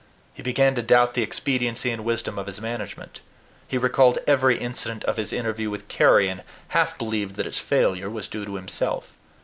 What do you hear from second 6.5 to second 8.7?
half believed that its failure was due to